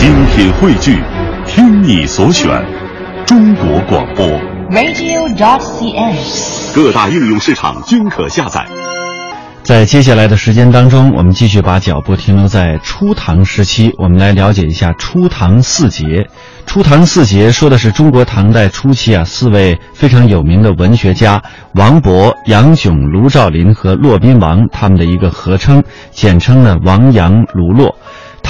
[0.00, 0.98] 精品汇聚，
[1.46, 2.48] 听你所选，
[3.26, 4.26] 中国广播。
[4.70, 6.16] radio.cn。
[6.74, 8.66] 各大应用市场均可下载。
[9.62, 16.26] 在接下来的时间当中，我们继续把脚步停留在初唐时期，我们来了解一下初唐四杰。
[16.64, 21.42] 初唐四杰说的是中国唐代初期啊四位非常有名的文学家
[21.74, 27.94] 王勃、杨炯、卢照邻和骆宾王他们的一个合称，简称呢王杨卢骆。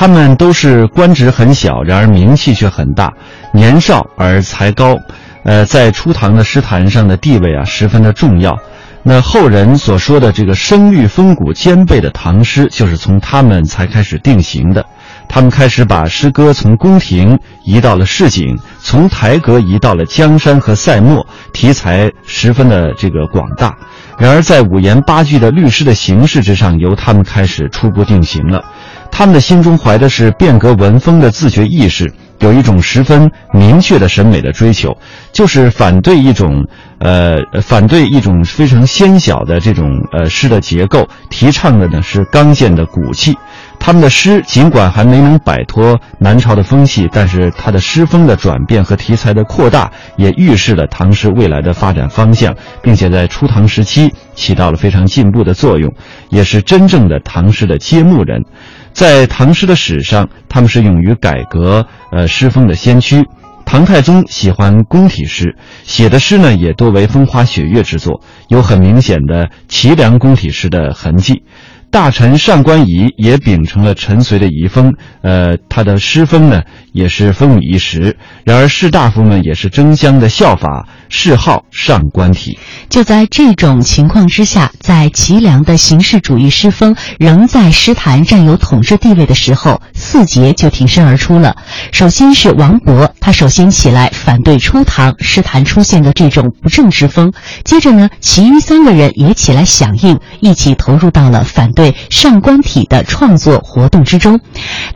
[0.00, 3.12] 他们都是官职很小，然而名气却很大，
[3.52, 4.96] 年少而才高，
[5.44, 8.58] 呃，在初唐的诗坛上的地位啊十分的重要。
[9.02, 14.82] 那后人所说的这个声律风骨兼备的唐诗，就是从他们才开始定型的。
[15.28, 23.76] 他们开始把诗歌从宫廷移到了市井，从台阁移到了江山和塞漠，题材十分的这个广大。
[24.18, 28.64] 然而，在五言八句的律诗的形式之上，由他们开始初步定型了。
[29.10, 34.96] 他们的心中怀的是变革文风的自觉意识，有一种十分明确的审美的追求，
[35.32, 36.64] 就是反对一种，
[37.00, 43.36] 呃，反对一种非常纤小的这种呃诗的结构，提倡的呢是刚健的骨气。
[43.82, 55.90] 他们的诗尽管还没能摆脱南朝的风气，但是他的诗风的转变和题材的扩大，也预示了唐诗未来的发展方向，并且在初唐时期起到了非常进步的作用，
[56.28, 58.44] 也是真正的唐诗的揭幕人。
[58.92, 63.24] 在唐诗的史上，他们是勇于改革呃诗风的先驱。
[63.64, 71.44] 唐太宗喜欢宫体诗，写的诗呢也多为风花雪月之作，有很明显的齐梁宫体诗的痕迹。
[71.92, 78.16] 大臣上官仪也秉承了陈隋的遗风，呃，他的诗风呢也是风靡一时。
[78.44, 82.58] 然而士大夫们也是争相的效法，谥号上官体。
[82.88, 91.56] 就在这种情况之下，在齐梁的形式主义诗风仍在诗坛占有统治地位的时候，四杰就挺身而出了。
[91.92, 97.32] 首先是王勃，他首先起来反对初唐诗坛出现的这种不正之风，
[97.64, 104.40] 接着呢，其余三个人也起来响应，一起投入到了反对上官体的创作活动之中。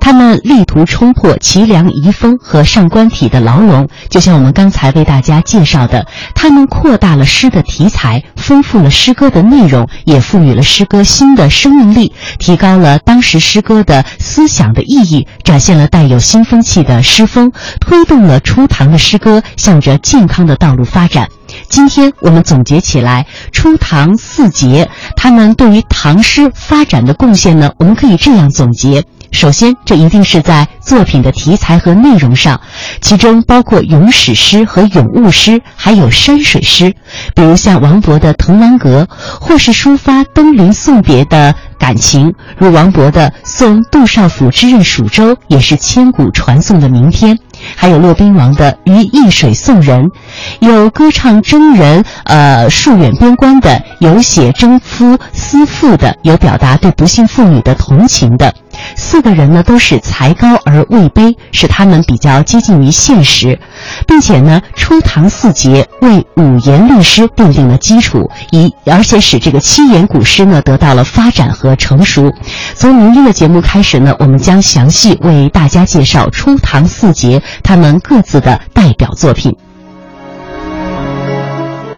[0.00, 6.03] 他们力图冲破齐梁遗风和上官体的牢笼，就像我们刚才为大家介绍的，
[6.34, 21.28] 他们扩大了诗的题材，丰富了诗歌的内容，也赋予了诗歌新的生命力，提高了当时诗歌的思想的意义，展现了带有新风气的诗风，推动了初唐的诗歌向着健康的道路发展。
[21.68, 29.04] 今天我们总结起来，初唐四杰他们对于唐诗发展的贡献呢，我们可以这样总结。
[29.34, 32.60] 首先，这一定是在作品的题材和内容上，
[33.00, 36.94] 其中包括咏史诗和咏物诗，还有山水诗，
[37.34, 39.02] 比如像王勃的《滕王阁》，
[39.40, 47.36] 或是抒发登临送别的感情，如王勃的《送杜少府之任蜀州》，也是千古传颂的名篇。
[47.76, 50.04] 还有骆宾王的《于易水送人》，
[50.60, 58.54] 有歌唱征人，呃，戍远边关的，有写征夫思妇的，有表达对不幸妇女的同情的。
[58.96, 63.58] 四个人呢都是才高而位卑，使他们比较接近于现实，
[64.06, 72.32] 并且呢，初唐四杰为五言律诗奠定了基础，以而且使这个七言古诗呢得到了发展和成熟。
[72.74, 79.56] 从明天的节目开始呢，我们将详细为大家介绍初唐四杰他们各自的代表作品。